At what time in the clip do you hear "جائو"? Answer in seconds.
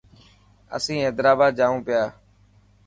1.59-1.77